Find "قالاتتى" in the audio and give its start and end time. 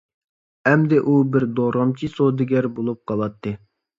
3.13-3.55